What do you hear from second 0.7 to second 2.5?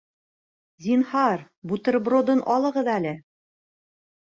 Зинһар, бутербродын